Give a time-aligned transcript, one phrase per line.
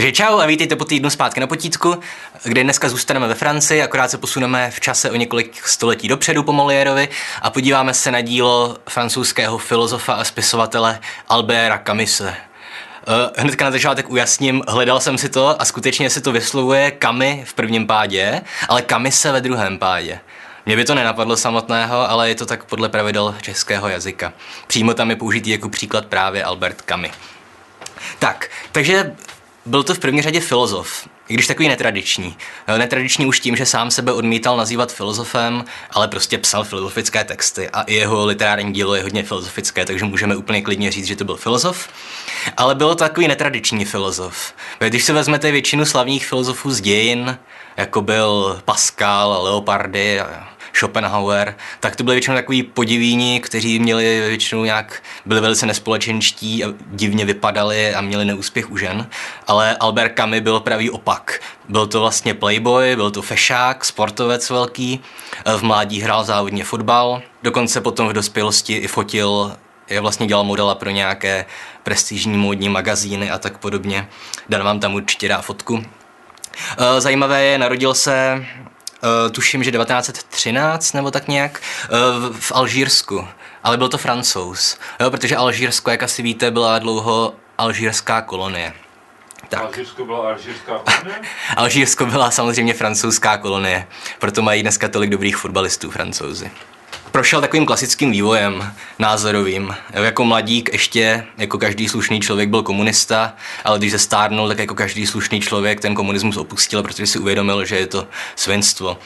[0.00, 2.00] Takže čau a vítejte po týdnu zpátky na potítku,
[2.44, 6.52] kde dneska zůstaneme ve Francii, akorát se posuneme v čase o několik století dopředu po
[6.52, 7.08] Moliérovi
[7.42, 12.24] a podíváme se na dílo francouzského filozofa a spisovatele Alberta Camise.
[12.24, 12.34] Uh,
[13.36, 17.54] hnedka na začátek ujasním, hledal jsem si to a skutečně se to vyslovuje Kamy v
[17.54, 20.20] prvním pádě, ale Kamise ve druhém pádě.
[20.66, 24.32] Mě by to nenapadlo samotného, ale je to tak podle pravidel českého jazyka.
[24.66, 27.12] Přímo tam je použitý jako příklad právě Albert Kamy.
[28.18, 29.16] Tak, takže
[29.66, 32.36] byl to v první řadě filozof, i když takový netradiční.
[32.66, 37.70] Eh, netradiční už tím, že sám sebe odmítal nazývat filozofem, ale prostě psal filozofické texty
[37.70, 41.24] a i jeho literární dílo je hodně filozofické, takže můžeme úplně klidně říct, že to
[41.24, 41.88] byl filozof.
[42.56, 44.54] Ale byl to takový netradiční filozof.
[44.78, 47.38] Když si vezmete většinu slavných filozofů z dějin,
[47.76, 50.20] jako byl Pascal, Leopardy,
[50.80, 56.68] Schopenhauer, tak to byly většinou takový podivíni, kteří měli většinou nějak, byli velice nespolečenští a
[56.86, 59.06] divně vypadali a měli neúspěch u žen.
[59.46, 61.40] Ale Albert Camus byl pravý opak.
[61.68, 65.00] Byl to vlastně playboy, byl to fešák, sportovec velký,
[65.56, 69.56] v mládí hrál závodně fotbal, dokonce potom v dospělosti i fotil
[69.90, 71.46] je vlastně dělal modela pro nějaké
[71.82, 74.08] prestižní módní magazíny a tak podobně.
[74.48, 75.84] Dan vám tam určitě dá fotku.
[76.78, 78.46] Eh, zajímavé je, narodil se
[79.02, 83.28] uh, tuším, že 1913 nebo tak nějak, uh, v Alžírsku.
[83.62, 88.72] Ale byl to francouz, jo, protože Alžírsko, jak asi víte, byla dlouho alžírská kolonie.
[89.48, 89.62] Tak.
[89.62, 91.20] Alžírsko byla alžírská kolonie?
[91.56, 93.86] Alžírsko byla samozřejmě francouzská kolonie,
[94.18, 96.50] proto mají dneska tolik dobrých fotbalistů francouzi
[97.12, 99.74] prošel takovým klasickým vývojem názorovým.
[99.92, 104.74] Jako mladík ještě, jako každý slušný člověk byl komunista, ale když se stárnul, tak jako
[104.74, 108.98] každý slušný člověk ten komunismus opustil, protože si uvědomil, že je to svinstvo.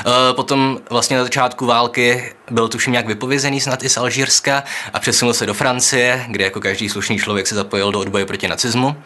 [0.00, 4.98] Eh, potom vlastně na začátku války byl tuším nějak vypovězený snad i z Alžírska a
[4.98, 8.96] přesunul se do Francie, kde jako každý slušný člověk se zapojil do odboje proti nacismu.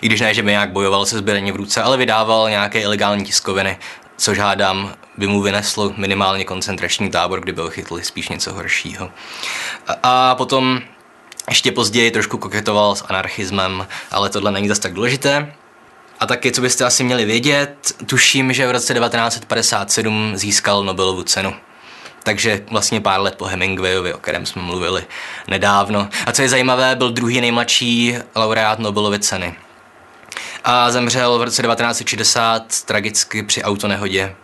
[0.00, 3.24] I když ne, že by nějak bojoval se zbraní v ruce, ale vydával nějaké ilegální
[3.24, 3.78] tiskoviny,
[4.20, 9.10] což hádám by mu vyneslo minimálně koncentrační tábor, kdyby ho chytli spíš něco horšího.
[9.86, 10.80] A, a potom
[11.48, 15.54] ještě později trošku koketoval s anarchismem, ale tohle není zase tak důležité.
[16.20, 21.54] A taky, co byste asi měli vědět, tuším, že v roce 1957 získal Nobelovu cenu.
[22.22, 25.04] Takže vlastně pár let po Hemingwayovi, o kterém jsme mluvili
[25.48, 26.08] nedávno.
[26.26, 29.54] A co je zajímavé, byl druhý nejmladší laureát Nobelovy ceny.
[30.64, 34.34] A zemřel v roce 1960 tragicky při autonehodě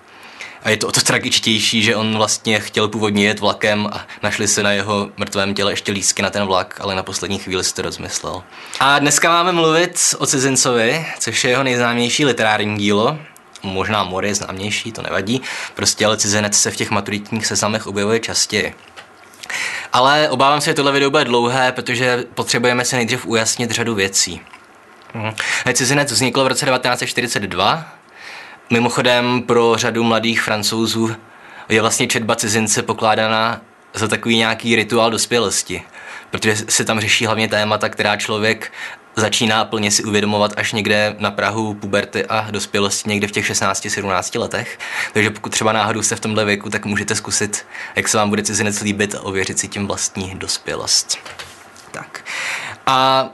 [0.66, 4.48] a je to o to tragičtější, že on vlastně chtěl původně jet vlakem a našli
[4.48, 7.74] se na jeho mrtvém těle ještě lístky na ten vlak, ale na poslední chvíli si
[7.74, 8.42] to rozmyslel.
[8.80, 13.18] A dneska máme mluvit o Cizincovi, což je jeho nejznámější literární dílo.
[13.62, 15.42] Možná Mor je známější, to nevadí.
[15.74, 18.74] Prostě ale cizinec se v těch maturitních seznamech objevuje častěji.
[19.92, 24.40] Ale obávám se, že tohle video bude dlouhé, protože potřebujeme si nejdřív ujasnit řadu věcí.
[25.14, 25.34] Mhm.
[25.72, 27.96] Cizinec vznikl v roce 1942
[28.70, 31.16] Mimochodem pro řadu mladých francouzů
[31.68, 33.60] je vlastně četba cizince pokládaná
[33.94, 35.82] za takový nějaký rituál dospělosti,
[36.30, 38.72] protože se tam řeší hlavně témata, která člověk
[39.16, 44.40] začíná plně si uvědomovat až někde na Prahu puberty a dospělosti někde v těch 16-17
[44.40, 44.78] letech.
[45.12, 48.42] Takže pokud třeba náhodou jste v tomhle věku, tak můžete zkusit, jak se vám bude
[48.42, 51.18] cizinec líbit a ověřit si tím vlastní dospělost.
[51.90, 52.24] Tak.
[52.86, 53.28] A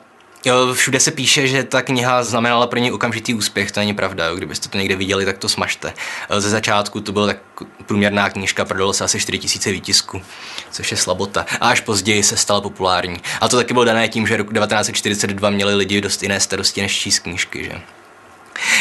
[0.44, 4.26] Jo, všude se píše, že ta kniha znamenala pro ně okamžitý úspěch, to není pravda,
[4.26, 4.36] jo.
[4.36, 5.92] kdybyste to někde viděli, tak to smažte.
[6.38, 7.38] Ze začátku to byla tak
[7.86, 10.22] průměrná knižka, prodalo se asi 4000 výtisků,
[10.70, 11.46] což je slabota.
[11.60, 13.16] A až později se stala populární.
[13.40, 17.00] A to taky bylo dané tím, že roku 1942 měli lidi dost jiné starosti než
[17.00, 17.80] číst knížky, že?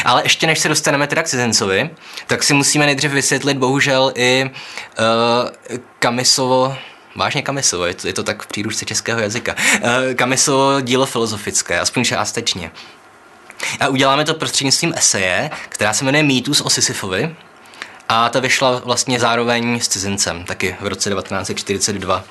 [0.05, 1.89] Ale ještě než se dostaneme teda k cizincovi,
[2.28, 4.49] tak si musíme nejdřív vysvětlit bohužel i
[4.99, 6.78] uh, Kamisovo
[7.16, 9.55] vážně Kamisovo, je to, je to tak v příručce českého jazyka.
[9.55, 12.72] Uh, Kamisovo dílo filozofické, aspoň částečně.
[13.79, 17.35] A uděláme to prostřednictvím eseje, která se jmenuje Mýtus o Sisyfovi.
[18.09, 22.23] A ta vyšla vlastně zároveň s cizincem, taky v roce 1942.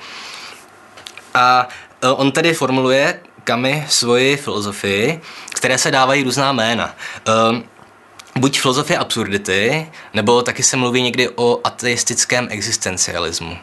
[1.34, 1.68] A
[2.02, 5.20] eh, on tedy formuluje Kami svoji filozofii,
[5.54, 6.94] které se dávají různá jména.
[8.36, 13.56] Buď filozofie absurdity, nebo taky se mluví někdy o ateistickém existencialismu.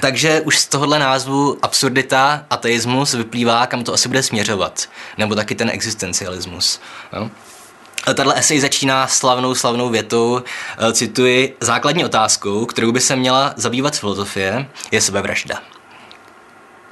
[0.00, 4.88] Takže už z tohohle názvu absurdita, ateismus vyplývá, kam to asi bude směřovat.
[5.18, 6.80] Nebo taky ten existencialismus.
[7.12, 7.30] No?
[8.04, 10.42] Tato esej začíná slavnou, slavnou větou,
[10.78, 15.62] eh, cituji, základní otázkou, kterou by se měla zabývat filozofie, je sebevražda.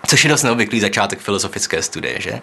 [0.06, 2.40] Což je dost neobvyklý začátek filozofické studie, že?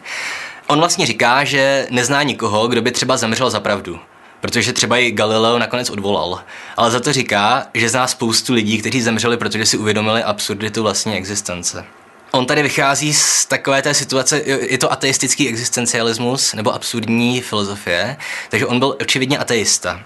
[0.68, 4.00] On vlastně říká, že nezná nikoho, kdo by třeba zemřel za pravdu
[4.42, 6.44] protože třeba i Galileo nakonec odvolal.
[6.78, 11.16] Ale za to říká, že zná spoustu lidí, kteří zemřeli, protože si uvědomili absurditu vlastní
[11.16, 11.86] existence.
[12.32, 18.18] On tady vychází z takové té situace, je to ateistický existencialismus nebo absurdní filozofie,
[18.50, 20.04] takže on byl očividně ateista.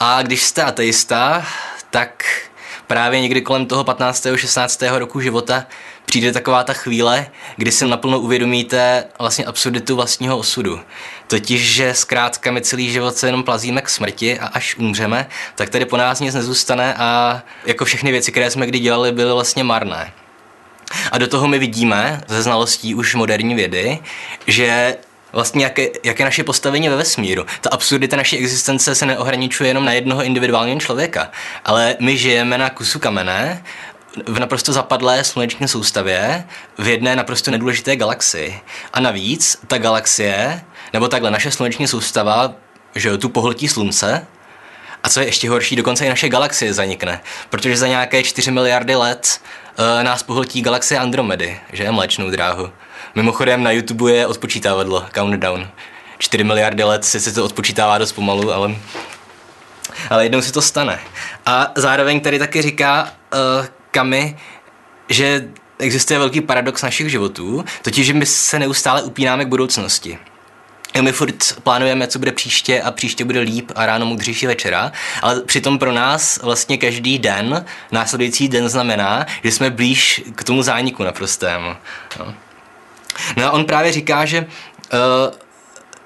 [0.00, 1.46] A když jste ateista,
[1.90, 2.24] tak
[2.86, 4.26] právě někdy kolem toho 15.
[4.36, 4.82] 16.
[4.82, 5.66] roku života
[6.12, 7.26] přijde taková ta chvíle,
[7.56, 10.80] kdy si naplno uvědomíte vlastně absurditu vlastního osudu.
[11.26, 15.70] Totiž, že zkrátka my celý život se jenom plazíme k smrti a až umřeme, tak
[15.70, 19.64] tady po nás nic nezůstane a jako všechny věci, které jsme kdy dělali, byly vlastně
[19.64, 20.12] marné.
[21.12, 23.98] A do toho my vidíme ze znalostí už moderní vědy,
[24.46, 24.96] že
[25.32, 27.46] vlastně jaké, jak je naše postavení ve vesmíru.
[27.60, 31.30] Ta absurdita naší existence se neohraničuje jenom na jednoho individuálního člověka,
[31.64, 33.62] ale my žijeme na kusu kamene,
[34.26, 36.44] v naprosto zapadlé sluneční soustavě,
[36.78, 38.60] v jedné naprosto nedůležité galaxii.
[38.92, 42.52] A navíc ta galaxie, nebo takhle naše sluneční soustava,
[42.94, 44.26] že tu pohltí slunce,
[45.02, 47.20] a co je ještě horší, dokonce i naše galaxie zanikne,
[47.50, 49.40] protože za nějaké 4 miliardy let
[49.78, 52.70] uh, nás pohltí galaxie Andromedy, že je mléčnou dráhu.
[53.14, 55.68] Mimochodem na YouTube je odpočítávadlo, countdown.
[56.18, 58.76] 4 miliardy let si se to odpočítává dost pomalu, ale,
[60.10, 61.00] ale jednou si to stane.
[61.46, 63.02] A zároveň tady taky říká
[63.34, 64.36] uh, Kami,
[65.08, 65.48] že
[65.78, 70.18] existuje velký paradox našich životů, totiž, že my se neustále upínáme k budoucnosti.
[71.00, 74.92] My furt plánujeme, co bude příště a příště bude líp a ráno moudřejší večera,
[75.22, 80.62] ale přitom pro nás vlastně každý den, následující den znamená, že jsme blíž k tomu
[80.62, 81.76] zániku naprostému.
[82.18, 82.34] No.
[83.36, 84.48] No a on právě říká, že uh,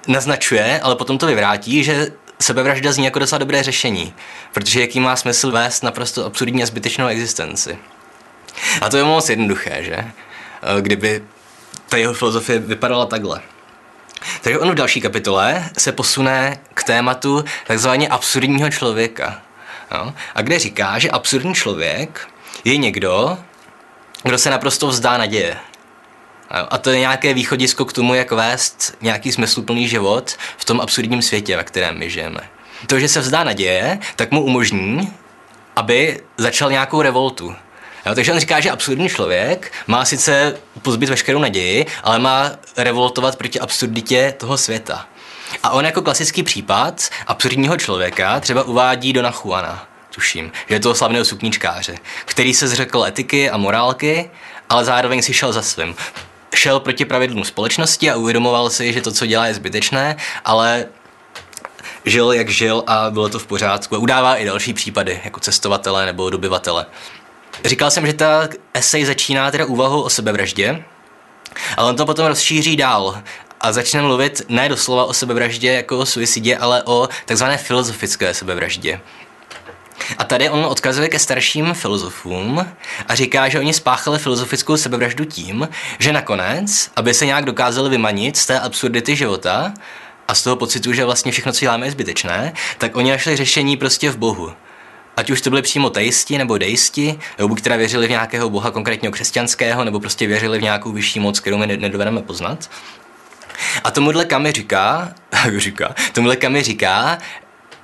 [0.07, 4.13] naznačuje, ale potom to vyvrátí, že sebevražda zní jako docela dobré řešení,
[4.53, 7.77] protože jaký má smysl vést naprosto absurdní a zbytečnou existenci.
[8.81, 9.97] A to je moc jednoduché, že?
[9.97, 11.23] Uh, kdyby
[11.89, 13.41] ta jeho filozofie vypadala takhle.
[14.41, 19.41] Takže on v další kapitole se posune k tématu takzvaně absurdního člověka.
[19.91, 20.13] No?
[20.35, 22.27] A kde říká, že absurdní člověk
[22.63, 23.37] je někdo,
[24.23, 25.57] kdo se naprosto vzdá naděje.
[26.49, 31.21] A to je nějaké východisko k tomu, jak vést nějaký smysluplný život v tom absurdním
[31.21, 32.39] světě, ve kterém my žijeme.
[32.87, 35.13] To, že se vzdá naděje, tak mu umožní,
[35.75, 37.55] aby začal nějakou revoltu.
[38.05, 43.35] Jo, takže on říká, že absurdní člověk má sice pozbyt veškerou naději, ale má revoltovat
[43.35, 45.05] proti absurditě toho světa.
[45.63, 50.95] A on jako klasický případ absurdního člověka třeba uvádí Dona Juana, tuším, že je to
[50.95, 51.95] slavného sukníčkáře,
[52.25, 54.29] který se zřekl etiky a morálky,
[54.69, 55.95] ale zároveň si šel za svým
[56.57, 60.15] šel proti pravidlům společnosti a uvědomoval si, že to, co dělá, je zbytečné,
[60.45, 60.85] ale
[62.05, 63.95] žil, jak žil a bylo to v pořádku.
[63.95, 66.85] A udává i další případy, jako cestovatele nebo dobyvatele.
[67.65, 70.83] Říkal jsem, že ta esej začíná teda úvahou o sebevraždě,
[71.77, 73.21] ale on to potom rozšíří dál
[73.61, 79.01] a začne mluvit ne doslova o sebevraždě jako o suicidě, ale o takzvané filozofické sebevraždě.
[80.17, 82.67] A tady on odkazuje ke starším filozofům
[83.07, 88.37] a říká, že oni spáchali filozofickou sebevraždu tím, že nakonec, aby se nějak dokázali vymanit
[88.37, 89.73] z té absurdity života
[90.27, 93.77] a z toho pocitu, že vlastně všechno, co děláme, je zbytečné, tak oni našli řešení
[93.77, 94.53] prostě v Bohu.
[95.17, 99.11] Ať už to byli přímo teisti nebo deisti, nebo které věřili v nějakého boha konkrétního
[99.11, 102.69] křesťanského, nebo prostě věřili v nějakou vyšší moc, kterou my nedovedeme poznat.
[103.83, 105.13] A tomuhle Kami říká,
[105.57, 107.17] říká, tomuhle Kami říká,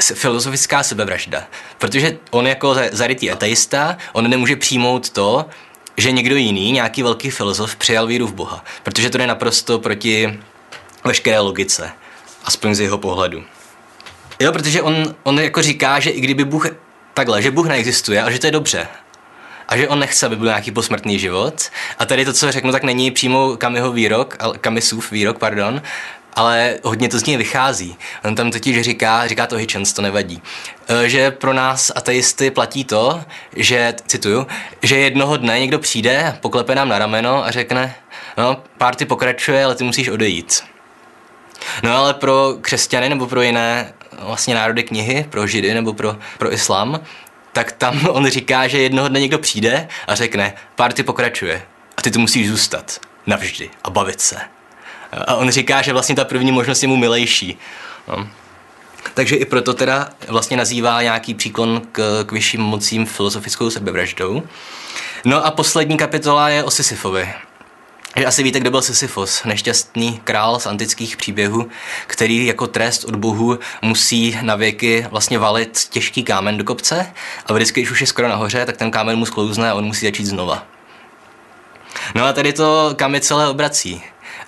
[0.01, 1.44] filozofická sebevražda.
[1.78, 5.45] Protože on jako zarytý ateista, on nemůže přijmout to,
[5.97, 8.64] že někdo jiný, nějaký velký filozof, přijal víru v Boha.
[8.83, 10.40] Protože to je naprosto proti
[11.04, 11.92] veškeré logice.
[12.45, 13.44] Aspoň z jeho pohledu.
[14.40, 16.68] Jo, protože on, on jako říká, že i kdyby Bůh
[17.14, 18.88] takhle, že Bůh neexistuje, ale že to je dobře.
[19.68, 21.64] A že on nechce, aby byl nějaký posmrtný život.
[22.00, 25.81] A tady to, co řeknu, tak není přímo Kamiho výrok, Kamisův výrok, pardon,
[26.35, 27.97] ale hodně to z něj vychází.
[28.23, 30.42] On tam totiž říká, říká to Hitchens, to nevadí,
[30.87, 33.21] e, že pro nás ateisty platí to,
[33.56, 34.47] že, cituju,
[34.83, 37.95] že jednoho dne někdo přijde, poklepe nám na rameno a řekne,
[38.37, 40.63] no, party pokračuje, ale ty musíš odejít.
[41.83, 46.54] No ale pro křesťany nebo pro jiné vlastně národy knihy, pro židy nebo pro, pro
[46.54, 46.99] islám,
[47.52, 51.61] tak tam on říká, že jednoho dne někdo přijde a řekne, party pokračuje
[51.97, 54.37] a ty tu musíš zůstat navždy a bavit se.
[55.28, 57.58] A on říká, že vlastně ta první možnost je mu milejší.
[58.08, 58.28] No.
[59.14, 64.44] Takže i proto teda vlastně nazývá nějaký příklon k, k vyšším mocím filozofickou sebevraždou.
[65.26, 67.30] No a poslední kapitola je o Sisyfovi.
[68.16, 71.70] Že asi víte, kdo byl Sisyfos, nešťastný král z antických příběhů,
[72.08, 77.14] který jako trest od bohu musí na věky vlastně valit těžký kámen do kopce
[77.46, 80.06] a vždycky, když už je skoro nahoře, tak ten kámen mu sklouzne a on musí
[80.06, 80.66] začít znova.
[82.16, 84.04] No a tady to kam je celé obrací.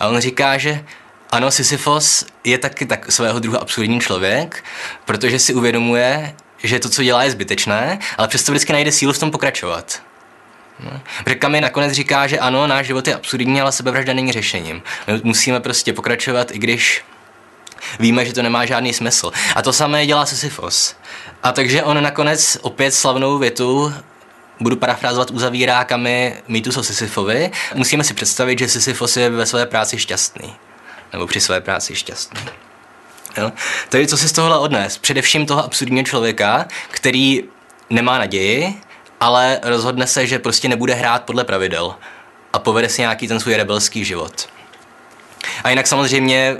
[0.05, 0.85] A on říká, že
[1.31, 4.63] ano, Sisyfos je taky tak svého druha absurdní člověk,
[5.05, 9.19] protože si uvědomuje, že to, co dělá, je zbytečné, ale přesto vždycky najde sílu v
[9.19, 10.01] tom pokračovat.
[10.79, 11.01] No.
[11.23, 14.81] Protože mi nakonec říká, že ano, náš život je absurdní, ale sebevražda není řešením.
[15.07, 17.03] My musíme prostě pokračovat, i když
[17.99, 19.31] víme, že to nemá žádný smysl.
[19.55, 20.95] A to samé dělá Sisyfos.
[21.43, 23.93] A takže on nakonec opět slavnou větu
[24.59, 27.51] budu parafrázovat, uzavírá kamy mýtus o Sisyfovi.
[27.73, 30.53] Musíme si představit, že Sisyfos je ve své práci šťastný.
[31.13, 32.41] Nebo při své práci šťastný.
[33.37, 33.51] Jo?
[33.89, 34.97] Tedy co si z tohohle odnes?
[34.97, 37.43] Především toho absurdního člověka, který
[37.89, 38.81] nemá naději,
[39.19, 41.95] ale rozhodne se, že prostě nebude hrát podle pravidel
[42.53, 44.49] a povede si nějaký ten svůj rebelský život.
[45.63, 46.57] A jinak samozřejmě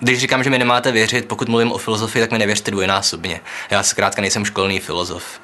[0.00, 3.40] když říkám, že mi nemáte věřit, pokud mluvím o filozofii, tak mi nevěřte dvojnásobně.
[3.70, 5.40] Já zkrátka nejsem školný filozof.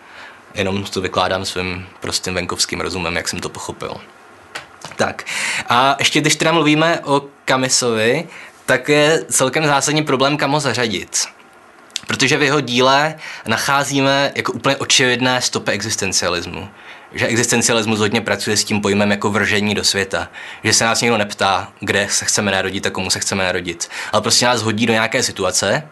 [0.55, 3.97] Jenom to vykládám svým prostým venkovským rozumem, jak jsem to pochopil.
[4.97, 5.25] Tak
[5.69, 8.29] a ještě když teda mluvíme o Kamisovi,
[8.67, 11.27] tak je celkem zásadní problém, kam ho zařadit.
[12.07, 13.15] Protože v jeho díle
[13.47, 16.69] nacházíme jako úplně očividné stopy existencialismu.
[17.13, 20.29] Že existencialismus hodně pracuje s tím pojmem jako vržení do světa.
[20.65, 23.91] Že se nás nikdo neptá, kde se chceme narodit a komu se chceme narodit.
[24.13, 25.89] Ale prostě nás hodí do nějaké situace,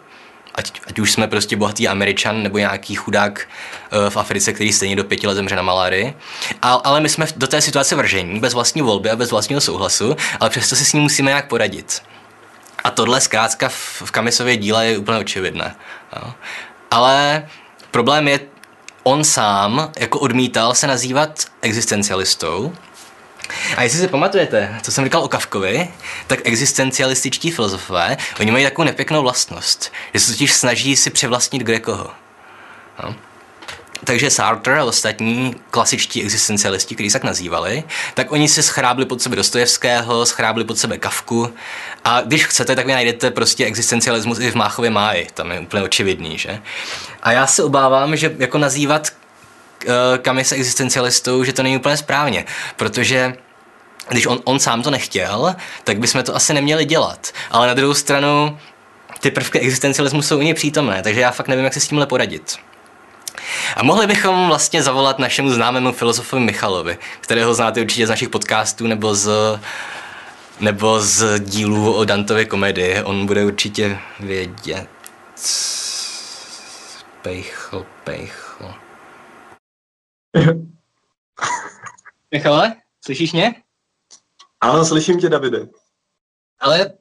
[0.55, 3.47] ať, ať už jsme prostě bohatý američan nebo nějaký chudák
[3.91, 6.13] uh, v Africe, který stejně do pěti let zemře na malárii.
[6.61, 10.15] A, ale my jsme do té situace vržení, bez vlastní volby a bez vlastního souhlasu,
[10.39, 12.01] ale přesto si s ním musíme nějak poradit.
[12.83, 15.75] A tohle zkrátka v, v Kamisově díle je úplně očividné.
[16.15, 16.33] Jo.
[16.91, 17.47] Ale
[17.91, 18.39] problém je,
[19.03, 22.73] on sám jako odmítal se nazývat existencialistou,
[23.77, 25.87] a jestli si pamatujete, co jsem říkal o Kavkovi,
[26.27, 31.79] tak existencialističtí filozofové, oni mají takovou nepěknou vlastnost, že se totiž snaží si převlastnit kde
[31.79, 32.11] koho.
[33.03, 33.15] No.
[34.03, 37.83] Takže Sartre a ostatní klasičtí existencialisti, kteří se tak nazývali,
[38.13, 41.53] tak oni si schrábli pod sebe Dostojevského, schrábli pod sebe Kavku
[42.03, 45.83] a když chcete, tak vy najdete prostě existencialismus i v Máchově máji, tam je úplně
[45.83, 46.61] očividný, že?
[47.23, 49.11] A já se obávám, že jako nazývat
[50.31, 53.33] uh, se existencialistou, že to není úplně správně, protože
[54.09, 57.31] když on, on sám to nechtěl, tak bychom to asi neměli dělat.
[57.51, 58.59] Ale na druhou stranu
[59.19, 62.05] ty prvky existencialismu jsou u něj přítomné, takže já fakt nevím, jak se s tímhle
[62.05, 62.57] poradit.
[63.75, 68.87] A mohli bychom vlastně zavolat našemu známému filozofovi Michalovi, kterého znáte určitě z našich podcastů
[68.87, 69.59] nebo z,
[70.59, 73.01] nebo z dílů o Dantově komedii.
[73.03, 74.87] On bude určitě vědět.
[77.21, 78.42] Pejchl, pejchl.
[82.31, 82.75] Michale,
[83.05, 83.63] slyšíš mě?
[84.61, 85.67] Ano, slyším tě, Davide.
[86.59, 86.93] Ale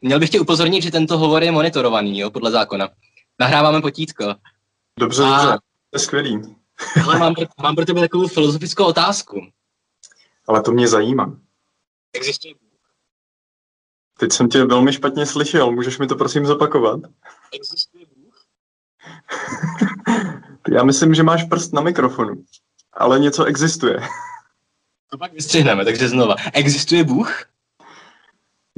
[0.00, 2.88] měl bych tě upozornit, že tento hovor je monitorovaný, jo, podle zákona.
[3.40, 4.34] Nahráváme potítko.
[4.98, 5.42] Dobře, A...
[5.42, 5.58] dobře.
[5.90, 6.56] To je skvělý.
[7.04, 9.40] Ale mám, pro, mám pro tebe takovou filozofickou otázku.
[10.48, 11.40] Ale to mě zajímá.
[12.12, 12.80] Existuje Bůh?
[14.18, 15.72] Teď jsem tě velmi špatně slyšel.
[15.72, 17.00] Můžeš mi to prosím zopakovat?
[17.52, 18.46] Existuje Bůh?
[20.72, 22.44] Já myslím, že máš prst na mikrofonu.
[22.98, 24.00] Ale něco existuje.
[25.10, 26.34] To pak vystřihneme, takže znova.
[26.52, 27.44] Existuje Bůh?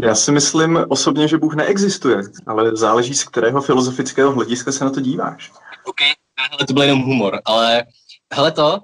[0.03, 4.91] Já si myslím osobně, že Bůh neexistuje, ale záleží z kterého filozofického hlediska se na
[4.91, 5.53] to díváš.
[5.85, 6.01] OK,
[6.39, 7.85] hele, to byl jenom humor, ale
[8.35, 8.79] hele to,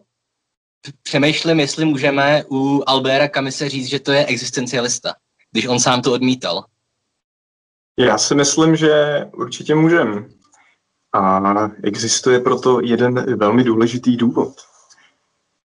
[1.03, 5.15] přemýšlím, jestli můžeme u Albera Kamise říct, že to je existencialista,
[5.51, 6.65] když on sám to odmítal.
[7.99, 10.25] Já si myslím, že určitě můžeme.
[11.13, 14.55] A existuje proto jeden velmi důležitý důvod.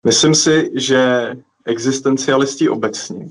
[0.07, 1.33] Myslím si, že
[1.67, 3.29] existencialisti obecně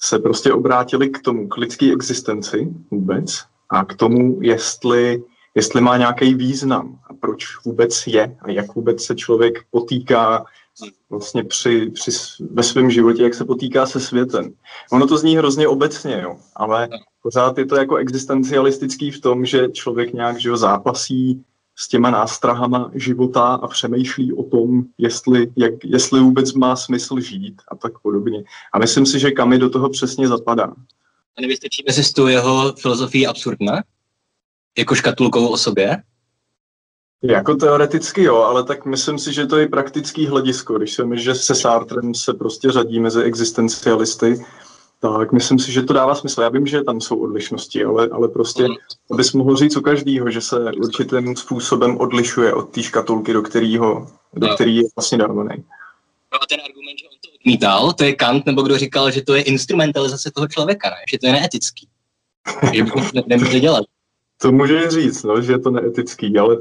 [0.00, 5.22] se prostě obrátili k tomu, k lidské existenci vůbec a k tomu, jestli
[5.54, 10.44] jestli má nějaký význam a proč vůbec je a jak vůbec se člověk potýká
[11.10, 12.10] vlastně při, při,
[12.50, 14.52] ve svém životě, jak se potýká se světem.
[14.92, 16.88] Ono to zní hrozně obecně, jo, ale
[17.22, 21.44] pořád je to jako existencialistický v tom, že člověk nějak že jo, zápasí
[21.78, 27.62] s těma nástrahama života a přemýšlí o tom, jestli, jak, jestli vůbec má smysl žít
[27.68, 28.44] a tak podobně.
[28.72, 30.74] A myslím si, že Kami do toho přesně zapadá.
[31.38, 33.82] A nevystačíme si s tou jeho filozofií absurdná?
[34.78, 36.02] jako škatulkou o sobě?
[37.22, 40.78] Jako teoreticky jo, ale tak myslím si, že to je praktický hledisko.
[40.78, 44.44] Když se mi, že se Sartrem se prostě řadí mezi existencialisty,
[45.00, 46.42] tak myslím si, že to dává smysl.
[46.42, 49.16] Já vím, že tam jsou odlišnosti, ale, ale prostě mm.
[49.16, 54.06] bys mohl říct u každého, že se určitým způsobem odlišuje od té škatulky, do, kterého,
[54.34, 54.54] do no.
[54.54, 55.64] který je vlastně dávaný.
[56.32, 59.22] No a ten argument, že on to odmítal, to je Kant, nebo kdo říkal, že
[59.22, 60.96] to je instrumentalizace toho člověka, ne?
[61.10, 61.88] že to je neetický.
[62.74, 63.84] že bychom to neměli dělat.
[64.40, 66.56] To může říct, no, že je to neetický, ale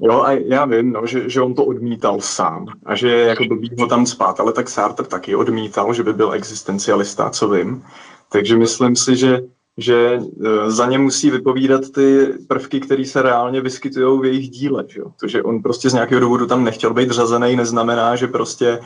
[0.00, 3.44] jo, a já vím, no, že, že on to odmítal sám a že je jako
[3.44, 7.84] blbý ho tam spát, ale tak Sartre taky odmítal, že by byl existencialista, co vím.
[8.32, 9.40] Takže myslím si, že,
[9.78, 14.84] že e, za ně musí vypovídat ty prvky, které se reálně vyskytují v jejich díle.
[14.88, 15.00] Že?
[15.20, 18.80] To, že on prostě z nějakého důvodu tam nechtěl být řazený, neznamená, že prostě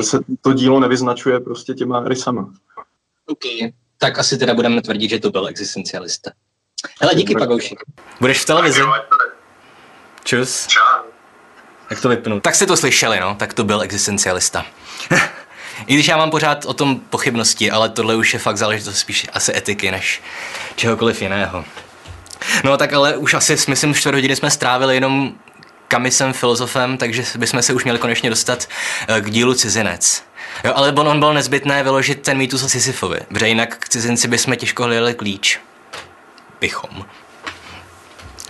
[0.00, 2.52] se to dílo nevyznačuje prostě těma rysama.
[3.26, 6.30] OK, tak asi teda budeme tvrdit, že to byl existencialista.
[7.00, 7.76] Hele, díky, Pagouši.
[8.20, 8.80] Budeš v televizi?
[10.26, 10.68] Čus.
[11.90, 12.40] Jak to vypnu?
[12.40, 14.66] Tak jste to slyšeli, no, tak to byl existencialista.
[15.86, 19.26] I když já mám pořád o tom pochybnosti, ale tohle už je fakt záležitost spíš
[19.32, 20.22] asi etiky, než
[20.76, 21.64] čehokoliv jiného.
[22.64, 25.32] No tak ale už asi, myslím, čtvrt hodiny jsme strávili jenom
[25.88, 28.68] kamisem, filozofem, takže bychom se už měli konečně dostat
[29.08, 30.22] eh, k dílu Cizinec.
[30.64, 34.28] Jo, ale on, on byl nezbytné vyložit ten mýtus o Sisyfovi, protože jinak k cizinci
[34.28, 35.60] bychom těžko hledali klíč.
[36.60, 37.06] Bychom.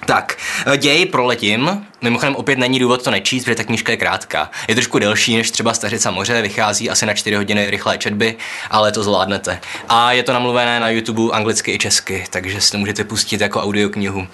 [0.07, 1.87] Tak, eh, děj proletím.
[2.01, 4.51] Mimochodem opět není důvod to nečíst, protože ta knížka je krátká.
[4.69, 8.37] Je trošku delší než třeba Stařica moře, vychází asi na 4 hodiny rychlé četby,
[8.71, 9.61] ale to zvládnete.
[9.89, 13.63] A je to namluvené na YouTube anglicky i česky, takže si to můžete pustit jako
[13.63, 14.29] audioknihu.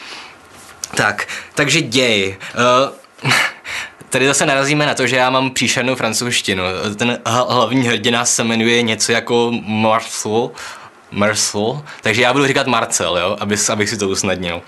[0.94, 2.36] Tak, takže děj.
[3.24, 3.32] Uh,
[4.10, 6.62] tady zase narazíme na to, že já mám příšernou francouzštinu.
[6.96, 10.50] Ten hlavní hrdina se jmenuje něco jako Marcel,
[11.10, 14.62] Marcel, takže já budu říkat Marcel, jo, abych, abych si to usnadnil.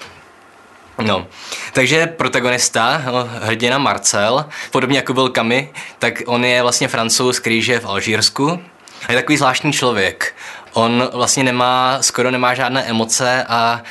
[1.04, 1.26] No,
[1.72, 7.62] takže protagonista, no, hrdina Marcel, podobně jako byl Kami, tak on je vlastně francouz, který
[7.62, 8.62] žije v Alžírsku.
[9.08, 10.34] Je takový zvláštní člověk.
[10.72, 13.82] On vlastně nemá, skoro nemá žádné emoce a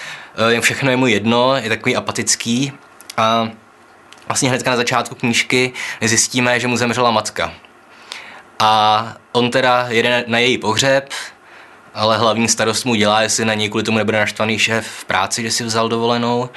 [0.57, 2.73] e, všechno je mu jedno, je takový apatický.
[3.17, 3.49] A
[4.27, 7.53] vlastně hnedka na začátku knížky zjistíme, že mu zemřela matka.
[8.59, 11.09] A on teda jede na její pohřeb,
[11.93, 15.41] ale hlavní starost mu dělá, jestli na něj kvůli tomu nebude naštvaný šéf v práci,
[15.41, 16.49] že si vzal dovolenou.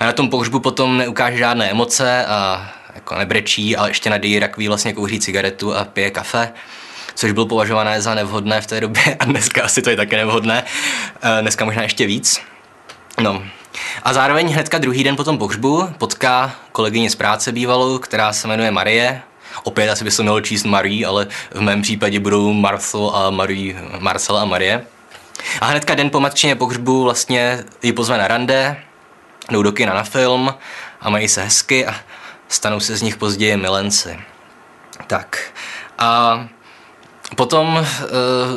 [0.00, 4.68] A na tom pohřbu potom neukáže žádné emoce a jako nebrečí, ale ještě nadějí rakví
[4.68, 6.52] vlastně kouří cigaretu a pije kafe
[7.14, 10.64] což bylo považované za nevhodné v té době a dneska asi to je také nevhodné,
[11.22, 12.40] e, dneska možná ještě víc.
[13.20, 13.42] No.
[14.02, 18.48] A zároveň hnedka druhý den po tom pohřbu potká kolegyni z práce bývalou, která se
[18.48, 19.22] jmenuje Marie,
[19.62, 23.82] Opět asi by se mělo číst Marie, ale v mém případě budou Marcel a Marie,
[23.98, 24.86] Marcel a Marie.
[25.60, 28.76] A hnedka den po matčině pohřbu vlastně ji pozve na rande,
[29.50, 30.54] jdou do kina na film
[31.00, 31.94] a mají se hezky a
[32.48, 34.18] stanou se z nich později milenci.
[35.06, 35.52] Tak.
[35.98, 36.48] A
[37.36, 37.84] Potom uh,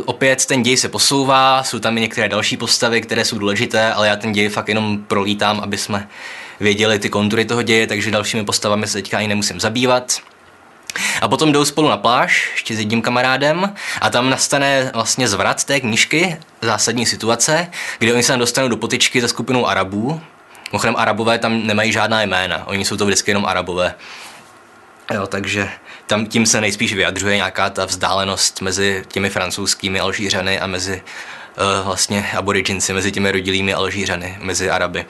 [0.06, 4.08] opět ten děj se posouvá, jsou tam i některé další postavy, které jsou důležité, ale
[4.08, 6.08] já ten děj fakt jenom prolítám, aby jsme
[6.60, 10.18] věděli ty kontury toho děje, takže dalšími postavami se teďka ani nemusím zabývat.
[11.22, 15.64] A potom jdou spolu na pláž, ještě s jedním kamarádem, a tam nastane vlastně zvrat
[15.64, 17.68] té knížky, zásadní situace,
[18.00, 20.22] kdy oni se tam dostanou do potyčky za skupinou Arabů.
[20.72, 23.96] Mimochodem Arabové tam nemají žádná jména, oni jsou to vždycky jenom Arabové.
[25.14, 25.70] Jo, takže
[26.08, 31.86] tam tím se nejspíš vyjadřuje nějaká ta vzdálenost mezi těmi francouzskými Alžířany a mezi uh,
[31.86, 35.06] vlastně aboriginci, mezi těmi rodilými Alžířany, mezi Araby.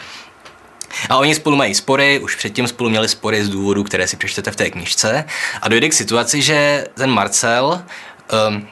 [1.10, 4.52] A oni spolu mají spory, už předtím spolu měli spory z důvodů, které si přečtete
[4.52, 5.26] v té knižce.
[5.62, 7.84] A dojde k situaci, že ten Marcel
[8.50, 8.68] um,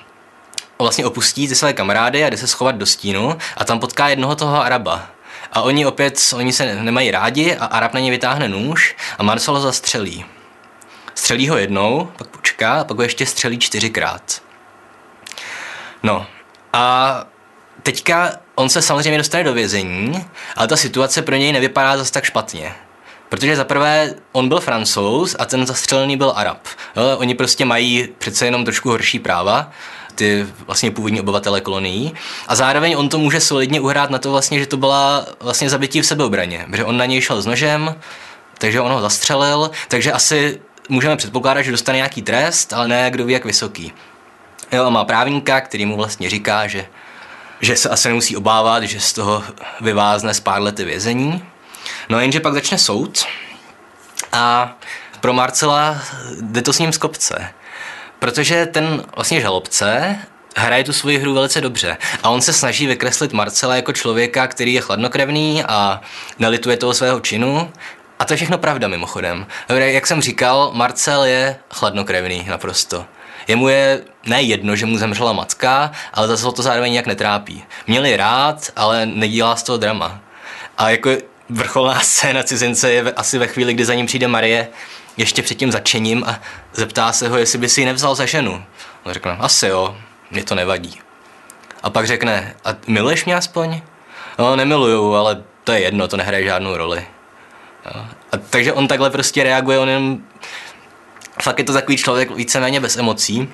[0.79, 4.35] vlastně opustí ty své kamarády a jde se schovat do stínu a tam potká jednoho
[4.35, 5.09] toho Araba.
[5.53, 9.53] A oni opět, oni se nemají rádi a Arab na ně vytáhne nůž a Marcel
[9.53, 10.25] ho zastřelí.
[11.15, 14.41] Střelí ho jednou, pak počká a pak ho ještě střelí čtyřikrát.
[16.03, 16.27] No
[16.73, 17.25] a
[17.83, 22.23] teďka on se samozřejmě dostane do vězení, ale ta situace pro něj nevypadá zase tak
[22.23, 22.75] špatně.
[23.29, 26.67] Protože zaprvé on byl francouz a ten zastřelený byl Arab.
[26.95, 29.71] Jo, oni prostě mají přece jenom trošku horší práva,
[30.15, 32.13] ty vlastně původní obyvatele kolonií.
[32.47, 36.01] A zároveň on to může solidně uhrát na to vlastně, že to byla vlastně zabití
[36.01, 36.65] v sebeobraně.
[36.69, 37.95] Protože on na něj šel s nožem,
[38.57, 43.25] takže on ho zastřelil, takže asi můžeme předpokládat, že dostane nějaký trest, ale ne kdo
[43.25, 43.93] ví jak vysoký.
[44.71, 46.85] Jo, a má právníka, který mu vlastně říká, že
[47.61, 49.43] že se asi nemusí obávat, že z toho
[49.81, 51.43] vyvázne z pár lety vězení.
[52.09, 53.25] No jenže pak začne soud
[54.31, 54.75] a
[55.19, 56.01] pro Marcela
[56.41, 57.49] jde to s ním z kopce.
[58.19, 60.17] Protože ten vlastně žalobce
[60.55, 61.97] hraje tu svoji hru velice dobře.
[62.23, 66.01] A on se snaží vykreslit Marcela jako člověka, který je chladnokrevný a
[66.39, 67.71] nelituje toho svého činu.
[68.19, 69.47] A to je všechno pravda mimochodem.
[69.69, 73.05] Jak jsem říkal, Marcel je chladnokrevný naprosto.
[73.47, 77.63] Jemu je ne jedno, že mu zemřela matka, ale zase ho to zároveň nějak netrápí.
[77.87, 80.19] Měli rád, ale nedělá z toho drama.
[80.77, 81.09] A jako
[81.49, 84.67] vrcholná scéna cizince je asi ve chvíli, kdy za ním přijde Marie,
[85.17, 86.39] ještě před tím začením a
[86.73, 88.63] zeptá se ho, jestli by si ji nevzal za ženu.
[89.03, 89.97] On řekne, asi jo,
[90.31, 90.99] mě to nevadí.
[91.83, 93.81] A pak řekne, a miluješ mě aspoň?
[94.39, 97.07] No, nemiluju, ale to je jedno, to nehraje žádnou roli.
[97.85, 100.23] A takže on takhle prostě reaguje, on jen
[101.41, 103.49] fakt je to takový člověk víceméně bez emocí.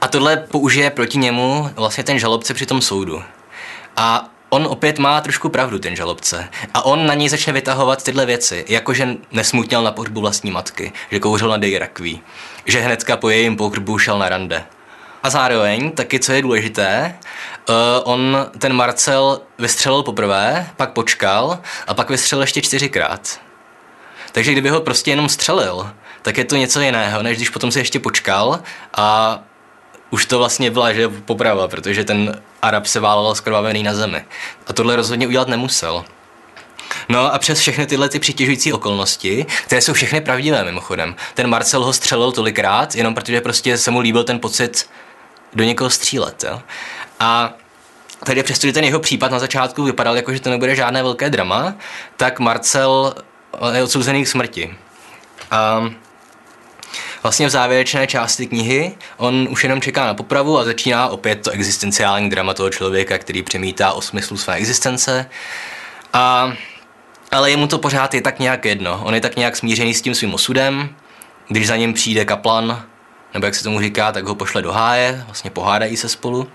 [0.00, 3.22] A tohle použije proti němu vlastně ten žalobce při tom soudu.
[3.96, 6.48] A on opět má trošku pravdu, ten žalobce.
[6.74, 11.20] A on na něj začne vytahovat tyhle věci, jakože nesmutněl na pohřbu vlastní matky, že
[11.20, 12.20] kouřil na rakví,
[12.66, 14.64] že hnedka po jejím pohřbu šel na rande.
[15.22, 17.18] A zároveň taky, co je důležité,
[17.68, 23.40] uh, on, ten Marcel, vystřelil poprvé, pak počkal a pak vystřelil ještě čtyřikrát.
[24.32, 25.90] Takže kdyby ho prostě jenom střelil,
[26.24, 28.60] tak je to něco jiného, než když potom si ještě počkal
[28.94, 29.38] a
[30.10, 34.24] už to vlastně byla, že poprava, protože ten Arab se válel skrvavený na zemi.
[34.66, 36.04] A tohle rozhodně udělat nemusel.
[37.08, 41.16] No a přes všechny tyhle ty přitěžující okolnosti, které jsou všechny pravdivé mimochodem.
[41.34, 44.90] Ten Marcel ho střelil tolikrát, jenom protože prostě se mu líbil ten pocit
[45.52, 46.44] do někoho střílet.
[46.44, 46.62] Jo?
[47.20, 47.52] A
[48.24, 51.74] tady přestože ten jeho případ na začátku vypadal jako, že to nebude žádné velké drama,
[52.16, 53.14] tak Marcel
[53.72, 54.74] je odsouzený k smrti.
[55.50, 55.90] A
[57.24, 61.50] vlastně v závěrečné části knihy on už jenom čeká na popravu a začíná opět to
[61.50, 65.30] existenciální drama toho člověka, který přemítá o smyslu své existence.
[66.12, 66.52] A,
[67.32, 69.00] ale jemu to pořád je tak nějak jedno.
[69.04, 70.94] On je tak nějak smířený s tím svým osudem.
[71.48, 72.84] Když za ním přijde kaplan,
[73.34, 76.48] nebo jak se tomu říká, tak ho pošle do háje, vlastně pohádají se spolu.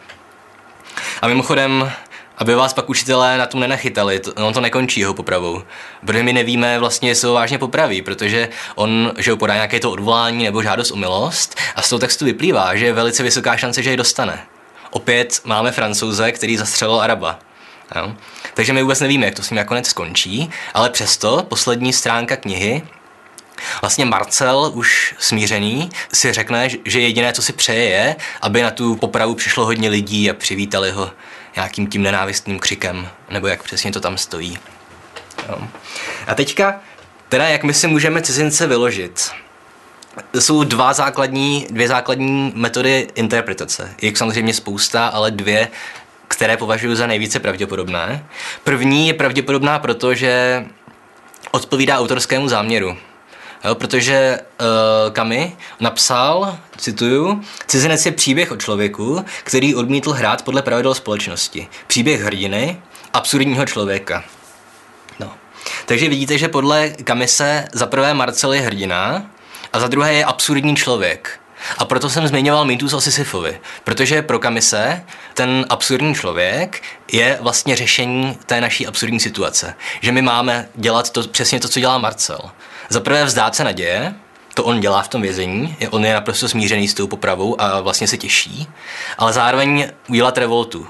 [1.22, 1.92] A mimochodem,
[2.40, 5.64] aby vás pak učitelé na tom nenachytali, to, on to nekončí jeho popravou.
[6.06, 9.92] Protože my nevíme vlastně, jestli ho vážně popraví, protože on, že ho podá nějaké to
[9.92, 13.84] odvolání nebo žádost o milost a z toho textu vyplývá, že je velice vysoká šance,
[13.84, 14.40] že ji dostane.
[14.90, 17.40] Opět máme francouze, který zastřelil Araba.
[17.96, 18.14] Jo?
[18.54, 22.82] Takže my vůbec nevíme, jak to s ním nakonec skončí, ale přesto poslední stránka knihy
[23.82, 28.96] Vlastně Marcel, už smířený, si řekne, že jediné, co si přeje, je, aby na tu
[28.96, 31.12] popravu přišlo hodně lidí a přivítali ho
[31.56, 34.58] nějakým tím nenávistným křikem, nebo jak přesně to tam stojí.
[35.50, 35.68] Jo.
[36.28, 36.82] A teďka,
[37.30, 39.32] teda jak my si můžeme cizince vyložit?
[40.40, 43.94] Jsou dva základní, dvě základní metody interpretace.
[44.02, 45.68] Je samozřejmě spousta, ale dvě,
[46.28, 48.26] které považuji za nejvíce pravděpodobné.
[48.64, 50.66] První je pravděpodobná proto, že
[51.52, 52.98] odpovídá autorskému záměru.
[53.64, 60.62] Jo, protože uh, Kami napsal, cituju, cizinec je příběh o člověku, který odmítl hrát podle
[60.62, 61.68] pravidel společnosti.
[61.88, 62.82] Příběh hrdiny,
[63.14, 64.24] absurdního člověka.
[65.20, 65.32] No.
[65.86, 69.32] Takže vidíte, že podle Kamise za prvé Marcel je hrdina
[69.74, 71.40] a za druhé je absurdní člověk.
[71.78, 77.76] A proto jsem zmiňoval mýtus o Sisyfovi, protože pro Kamise ten absurdní člověk je vlastně
[77.76, 79.74] řešení té naší absurdní situace.
[80.02, 82.40] Že my máme dělat to, přesně to, co dělá Marcel.
[82.90, 84.16] Za prvé vzdát se naděje,
[84.54, 88.08] to on dělá v tom vězení, on je naprosto smířený s tou popravou a vlastně
[88.08, 88.68] se těší,
[89.18, 90.88] ale zároveň udělat revoltu,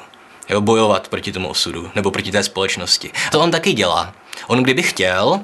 [0.50, 3.12] jo, bojovat proti tomu osudu nebo proti té společnosti.
[3.32, 4.14] To on taky dělá.
[4.48, 5.40] On kdyby chtěl,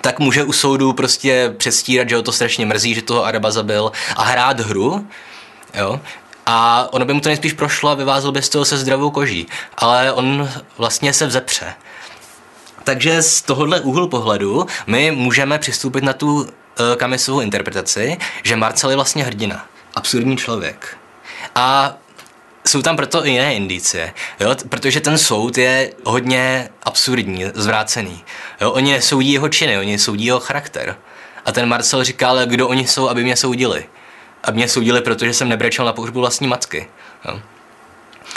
[0.00, 3.92] tak může u soudu prostě předstírat, že ho to strašně mrzí, že toho Araba zabil
[4.16, 5.06] a hrát hru,
[5.74, 6.00] jo,
[6.46, 9.46] a ono by mu to nejspíš prošlo a vyvázl by z toho se zdravou koží.
[9.76, 11.74] Ale on vlastně se vzepře.
[12.84, 16.46] Takže z tohohle úhlu pohledu my můžeme přistoupit na tu uh,
[16.96, 20.96] Kamisovou interpretaci, že Marcel je vlastně hrdina, absurdní člověk.
[21.54, 21.96] A
[22.66, 24.54] jsou tam proto i jiné indicie, jo?
[24.68, 28.24] protože ten soud je hodně absurdní, zvrácený.
[28.60, 28.70] Jo?
[28.70, 30.96] Oni soudí jeho činy, oni soudí jeho charakter.
[31.44, 33.84] A ten Marcel říká, ale kdo oni jsou, aby mě soudili?
[34.44, 36.88] Aby mě soudili, protože jsem nebrečel na pohřbu vlastní matky.
[37.24, 37.40] Jo?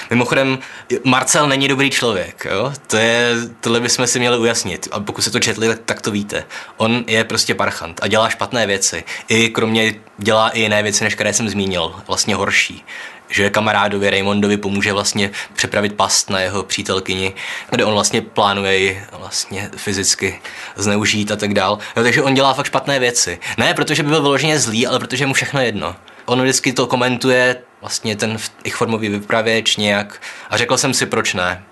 [0.10, 0.60] Mimochodem,
[1.04, 2.74] Marcel není dobrý člověk, jo?
[2.88, 4.88] To je, tohle bychom si měli ujasnit.
[4.92, 6.44] A pokud se to četli, tak, tak to víte.
[6.78, 9.04] On je prostě parchant a dělá špatné věci.
[9.28, 12.86] I kromě dělá i jiné věci, než které jsem zmínil, vlastně horší
[13.30, 17.34] že kamarádovi Raymondovi pomůže vlastně přepravit past na jeho přítelkyni,
[17.70, 20.40] kde on vlastně plánuje ji vlastně fyzicky
[20.76, 21.80] zneužít a tak dál.
[21.98, 23.40] No, takže on dělá fakt špatné věci.
[23.58, 25.96] Ne protože by byl vyloženě zlý, ale protože mu všechno jedno.
[26.26, 31.34] On vždycky to komentuje vlastně ten ich formový vypravěč nějak a řekl jsem si, proč
[31.34, 31.64] ne.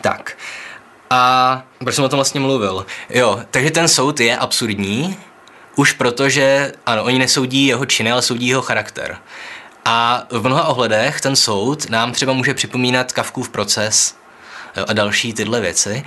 [0.00, 0.36] Tak.
[1.10, 2.86] A proč jsem o tom vlastně mluvil?
[3.10, 5.16] Jo, takže ten soud je absurdní,
[5.76, 9.18] už protože, ano, oni nesoudí jeho činy, ale soudí jeho charakter.
[9.84, 14.16] A v mnoha ohledech ten soud nám třeba může připomínat Kavkův proces
[14.88, 16.04] a další tyhle věci.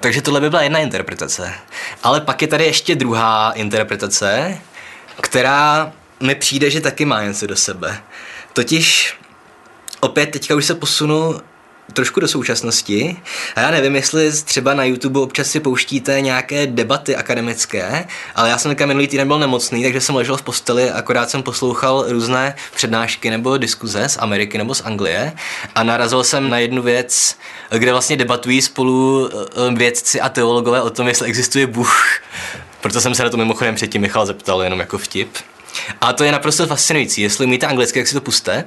[0.00, 1.54] Takže tohle by byla jedna interpretace.
[2.02, 4.58] Ale pak je tady ještě druhá interpretace,
[5.20, 8.02] která mi přijde, že taky má něco do sebe.
[8.52, 9.14] Totiž
[10.00, 11.40] opět teďka už se posunu
[11.92, 13.16] trošku do současnosti.
[13.56, 18.58] A já nevím, jestli třeba na YouTube občas si pouštíte nějaké debaty akademické, ale já
[18.58, 22.54] jsem teďka minulý týden byl nemocný, takže jsem ležel v posteli, akorát jsem poslouchal různé
[22.74, 25.32] přednášky nebo diskuze z Ameriky nebo z Anglie
[25.74, 27.36] a narazil jsem na jednu věc,
[27.78, 32.20] kde vlastně debatují spolu eh, vědci a teologové o tom, jestli existuje Bůh.
[32.80, 35.28] Proto jsem se na to mimochodem předtím Michal zeptal jenom jako vtip.
[36.00, 37.22] A to je naprosto fascinující.
[37.22, 38.64] Jestli umíte anglicky, jak si to puste.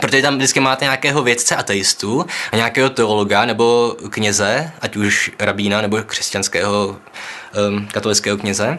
[0.00, 5.80] Protože tam vždycky máte nějakého vědce ateistu a nějakého teologa nebo kněze, ať už rabína
[5.80, 6.96] nebo křesťanského
[7.68, 8.78] um, katolického kněze.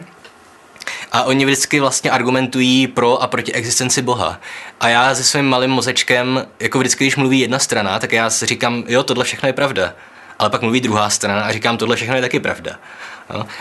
[1.12, 4.40] A oni vždycky vlastně argumentují pro a proti existenci Boha.
[4.80, 8.46] A já se svým malým mozečkem, jako vždycky, když mluví jedna strana, tak já si
[8.46, 9.94] říkám, jo, tohle všechno je pravda.
[10.38, 12.78] Ale pak mluví druhá strana a říkám, tohle všechno je taky pravda.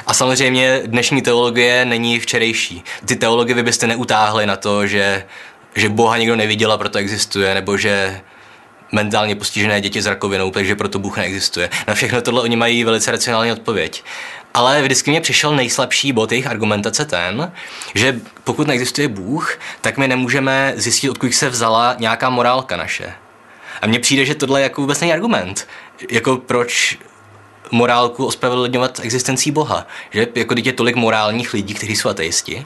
[0.08, 2.84] A samozřejmě dnešní teologie není včerejší.
[3.06, 5.26] Ty teologie vy byste neutáhli na to, že,
[5.76, 8.22] že Boha nikdo neviděl a proto existuje, nebo že
[8.92, 11.70] mentálně postižené děti s rakovinou, takže proto Bůh neexistuje.
[11.88, 14.04] Na všechno tohle oni mají velice racionální odpověď.
[14.54, 17.52] Ale vždycky mě přišel nejslabší bod jejich argumentace ten,
[17.96, 23.14] že pokud neexistuje Bůh, tak my nemůžeme zjistit, odkud se vzala nějaká morálka naše.
[23.82, 25.68] A mně přijde, že tohle jako vůbec není argument.
[26.10, 26.98] Jako proč
[27.72, 29.88] morálku ospravedlňovat existencí Boha.
[30.12, 32.66] Že jako je tolik morálních lidí, kteří jsou ateisti.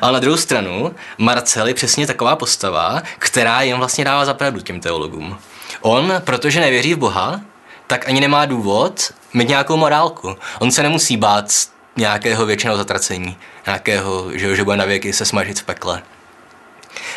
[0.00, 4.80] Ale na druhou stranu, Marcel je přesně taková postava, která jim vlastně dává zapravdu těm
[4.80, 5.38] teologům.
[5.80, 7.40] On, protože nevěří v Boha,
[7.86, 10.36] tak ani nemá důvod mít nějakou morálku.
[10.58, 11.44] On se nemusí bát
[11.96, 16.02] nějakého většinou zatracení, nějakého, že, že bude na věky se smažit v pekle.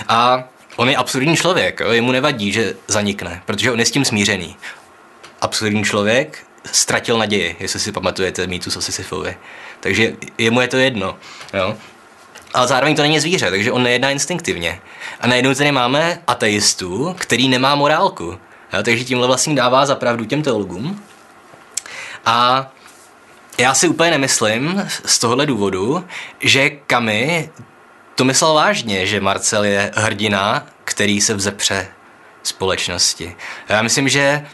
[0.08, 0.44] A
[0.76, 4.58] on je absurdní člověk, jemu nevadí, že zanikne, protože on je s tím smířený.
[5.42, 9.38] Absurdní člověk ztratil naději, jestli si pamatujete mýtus o Sisyfovi.
[9.80, 11.17] Takže jemu je to jedno.
[11.54, 11.78] Jo?
[12.54, 14.82] Ale zároveň to není zvíře, takže on nejedná instinktivně.
[15.21, 18.39] A najednou tady máme ateistu, který nemá morálku.
[18.73, 18.84] Jo?
[18.84, 21.04] Takže tímhle vlastně dává zapravdu těm teologům.
[22.25, 22.67] A
[23.58, 26.06] já si úplně nemyslím z tohohle důvodu,
[26.39, 27.49] že Kamy
[28.15, 31.88] to myslel vážně, že Marcel je hrdina, který se vzepře
[32.43, 33.36] společnosti.
[33.69, 34.45] Já myslím, že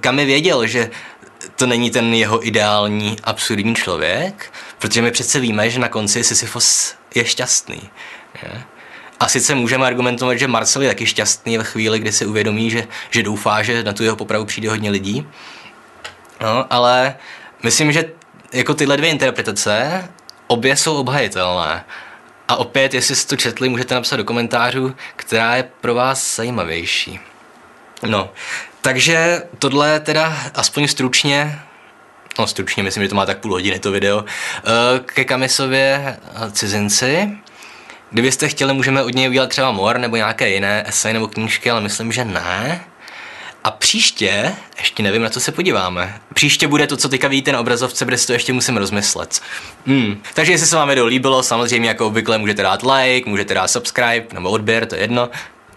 [0.00, 0.90] Kami věděl, že
[1.56, 6.94] to není ten jeho ideální absurdní člověk, protože my přece víme, že na konci Sisyfos
[7.14, 7.90] je šťastný.
[8.42, 8.62] Je?
[9.20, 12.88] A sice můžeme argumentovat, že Marcel je taky šťastný ve chvíli, kdy si uvědomí, že,
[13.10, 15.26] že doufá, že na tu jeho popravu přijde hodně lidí.
[16.40, 17.16] No, ale
[17.62, 18.04] myslím, že
[18.52, 20.08] jako tyhle dvě interpretace,
[20.46, 21.84] obě jsou obhajitelné.
[22.48, 27.20] A opět, jestli jste to četli, můžete napsat do komentářů, která je pro vás zajímavější.
[28.06, 28.30] No,
[28.82, 31.60] takže tohle teda aspoň stručně,
[32.38, 36.16] no stručně, myslím, že to má tak půl hodiny to video, eh, ke Kamisově
[36.52, 37.28] cizinci.
[38.10, 41.80] Kdybyste chtěli, můžeme od něj udělat třeba mor nebo nějaké jiné esej nebo knížky, ale
[41.80, 42.84] myslím, že ne.
[43.64, 46.20] A příště, ještě nevím, na co se podíváme.
[46.34, 49.40] Příště bude to, co teďka vidíte na obrazovce, kde si to ještě musím rozmyslet.
[49.86, 50.22] Hmm.
[50.34, 54.26] Takže jestli se vám video líbilo, samozřejmě jako obvykle můžete dát like, můžete dát subscribe
[54.32, 55.30] nebo odběr, to je jedno.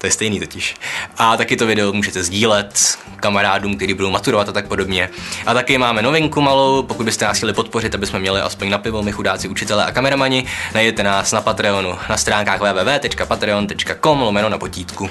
[0.05, 0.75] To je stejný totiž.
[1.17, 5.09] A taky to video můžete sdílet kamarádům, kteří budou maturovat a tak podobně.
[5.45, 8.77] A taky máme novinku malou, pokud byste nás chtěli podpořit, aby jsme měli aspoň na
[8.77, 14.57] pivo, my chudáci učitelé a kameramani, najdete nás na Patreonu na stránkách www.patreon.com lomeno na
[14.57, 15.09] potítku.